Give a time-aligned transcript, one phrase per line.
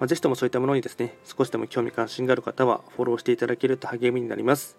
[0.00, 4.76] まあ、ぜひともそういったものにですね、少しでも興味関心がある方はフォローしていただけると励みになります。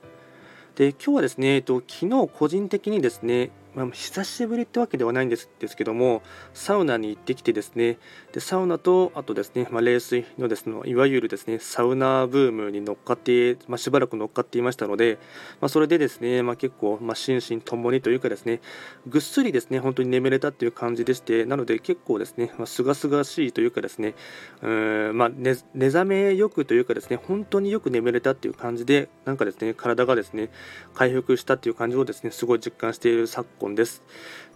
[0.76, 6.22] で、今日はですね、えっと、昨日個人的にですね、まあ、久しぶりってわけではないんですですけども、
[6.54, 7.98] サウナに行ってきてですね、
[8.32, 15.18] でサウナと、あとですね、まあ、冷水のですね、いわゆるですね、サウナブームに乗っかって、まあ、しばらく乗っかっていましたので、
[15.60, 18.62] まそれでですね、ま結構、ま心身ともにというかですね、
[19.08, 24.16] ぐっすりですね、本当に眠れたっていう感じでして、なので結構ですね、ま清々しいというかですね、
[24.62, 30.50] うんま寝寝覚めよくというかですね、本当によく眠れたっていう感じで、なんかですね、体がですね、
[30.94, 34.04] 回復したっていう感じをですね、すごい実感している昨今本です。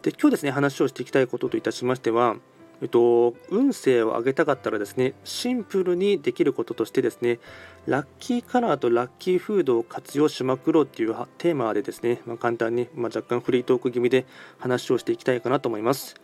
[0.03, 2.35] で今日ですね話をしていきたいことといたしましては、
[2.81, 7.39] えっと、運勢を上げたかったらですねシンプルにできることとしてですね
[7.85, 14.25] ラッキーカラーとラッキーフードを活用しまくろうっていうテーマでですね、まあ、簡単に、まあ、若干フリートーク気味で
[14.59, 16.15] 話をしていきたいかなと思います。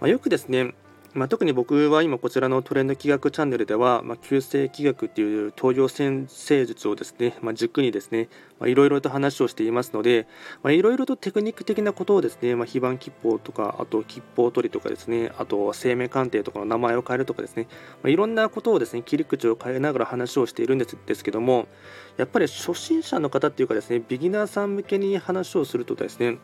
[0.00, 0.74] まあ、よくですね
[1.14, 8.28] まあ、特に僕は今こちらのトレンド企画チャンネルでは、まあ、旧世気学っていう東洋先生術をですね、まあ、軸にですね、
[8.64, 10.26] いろいろと話をしていますので、
[10.64, 17.68] いろいろとテクニック的なことをですね、まあ、非番吉報とか、あと吉報取りとかですね、あと生命鑑定とかの名前を変えるとかですね、
[18.02, 21.68] まあ、いろんなことをですね、切り口を変えながら話をしているんですですけども、
[22.16, 26.38] やっぱり初心者の方っていうかですね、ビギナーさん向けに話をするとですね、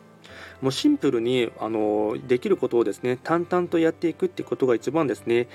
[0.61, 5.47] もうシンプルにあのできることをですね淡々とやっていくってことが一番ですね、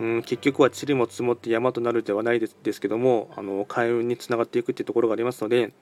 [0.00, 5.72] うん、結局は塵も積もって山となるではないですですけどもあの開運につながっていくっていうところがありますので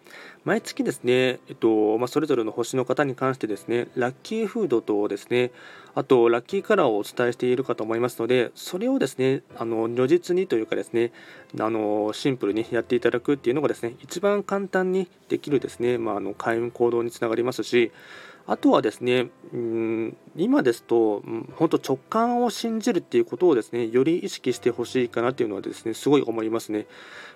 [0.45, 5.53] 毎月ですね、えっとまあ、それぞれの星の方に関してですねラッキーフードとですね
[5.95, 11.13] あとラッキーカラーをお伝えしているかと思いますのでそれをですねあの如実にというかですね
[11.61, 17.93] あのシンプルにやっていただくっていうのがですね一番簡単にできるですね、まあ、あの開運行動につながりますし
[18.47, 21.23] あとはですね、うん、今ですと、
[21.55, 26.87] 本当直感を信じるっていうことをですね、より意識してほしいかなっていうのはですね、すごい思いますね。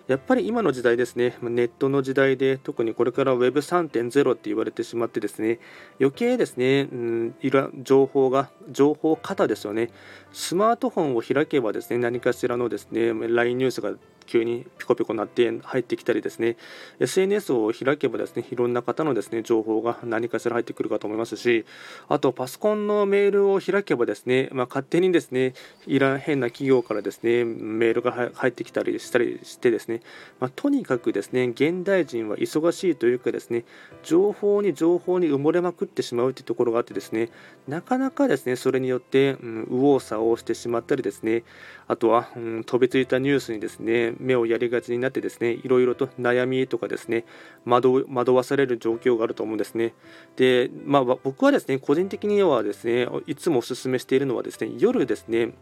[0.08, 5.58] やっぱり今の時代ですね、ネットの時代で、特にこれから Web3.0 って言われてしまってですね、
[6.00, 9.90] 余計ですね、うん、いろ情報が、情報型ですよね。
[10.32, 13.94] スマートフォンを開けばですね、何かしらのですね、LINE ニュースが
[14.26, 16.56] 急にピコピコ鳴って入ってきたりですね。
[17.00, 21.64] SNS を開けばですねいろんな方のですね情報が何かしら入ってくるかと思いますし
[22.08, 25.54] あとパソコンのメールを開けばですね、まあ、勝手にですね
[25.86, 30.00] いらん変な企業からですねメールが入ってきたりしたりしてですね、
[30.40, 33.64] まあ、とにかくですね現代人は忙しいというかですね
[34.02, 37.30] 情報に情報に埋もれまくってしまうというところがあってですね
[37.68, 41.44] なかなかですねそれによって、うん、右往左往してしまったりですね
[41.88, 47.24] あとは、うん、飛びついたニュースにですね目をやりがちになってですねいろいろと悩みとかですね
[47.64, 49.94] 惑惑わされる状況があると思うんですね。
[50.36, 55.52] で、まあ、僕はですね個人的にはですねいつもお勧めしているのはですね夜ですね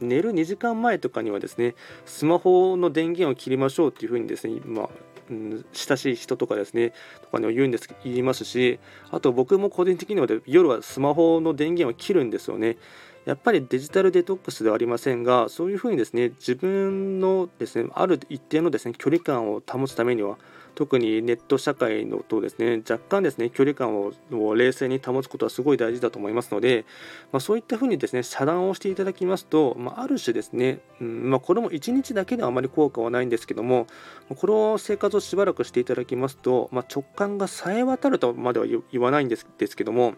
[0.00, 4.88] 寝る2時間前とかにはですねスマホの電源を切りましょうっていうふうにですね、まあ
[5.30, 6.92] うん、親しい人とかですね
[7.22, 8.78] とかには言うんです言いますし
[9.10, 12.76] あと僕も個人的には夜はスマホの電源を切るんですよね。
[13.24, 20.36] やっぱりデジタルデトックスではありませんがそういうふうにですね自分のですねある一定のですね距離感を保つためには
[20.74, 24.12] 特にネット社会のとですね若干ですね距離感を
[24.54, 26.84] 冷静に保つことはすごい大事だと思いますので、
[27.32, 33.86] まあ、そういったふうにですね遮断をしていただきますと、まあ、ある種ですね、うんまあ、これも1日だけではあまり効果はないんですけども
[34.36, 40.14] この生活をしばらくしていただきますと、ま直感がさえ渡るとまでは言わないんですですけども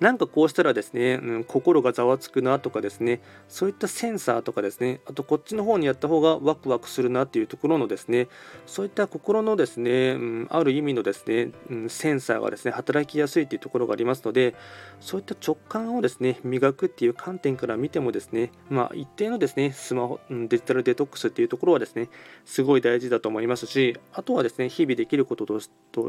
[0.00, 8.28] なんかこうしたらですね、うん、心がざわつくなとかですね、そういったセンサーとかですね、あとこっちの方にやった方がワクワクするなっていうところのですね、
[8.66, 14.54] そういった心のですね、うん、ある意味のですね、うん、センサーがですね、働きやすいっていうところがありますので、
[15.00, 22.08] そういった直感をですね、磨くっていう観点から見てもですね、まあ一定のですね、スマホ、デジタルデトックスっていうところはですね、
[22.44, 25.60] すごい大事だと思いますし、あとはですね、日々できることと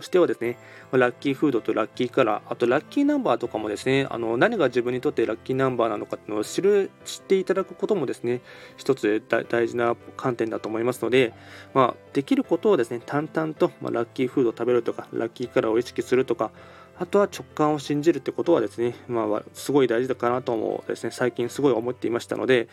[0.02, 0.60] してはですね、
[0.92, 4.08] ラッキーフードとラッキーカラー、あとラッキーナンバーとかもですねですね。
[4.10, 8.42] あの何が自分にとってラッキーナンバーなのかっていうのを知る知っていただくこともですね
[8.78, 11.34] 一つ大事な観点だと思いますので、
[11.74, 16.52] まあ、できることをですね淡々と、まあ、ラッキーフードを食べるとかラッキーカラーを意識するとか
[16.98, 22.68] あとは直感を信じるってことはですね、まあ、すごい大事だかなともですね最近すごい思っていましたので、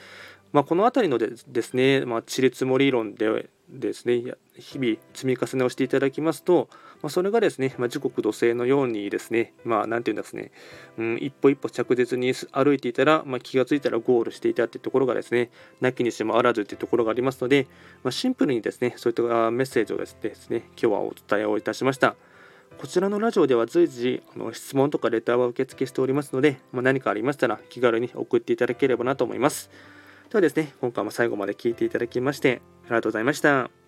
[0.52, 4.22] まあ、この辺りのでですね、まあ、地理積もり論でですね
[4.56, 6.68] 日々積み重ねをしていただきますと、
[7.02, 10.50] まあ、それがですね、まあ、時刻土星のようにですね、まあ、なんていうんですね、
[10.98, 15.50] うん、一歩一歩着実に歩いていたら、まあ、気がついたらゴールしていたっていうところがですね、
[15.80, 17.66] なきにしもあらずっていうところがありますので、
[18.02, 20.16] まあ、シンプルにですね、そういったメッセージをです
[20.50, 22.16] ね、今日はお伝えをいたしました。
[22.78, 29.70] こちらのラジオでは随時あの質問とかレターは受付しておりますので、まあ、何かありましたら気軽に送っていただければなと思います。
[30.28, 33.85] ではですね、今回も最後まで聴いていただきましてありがとうございました。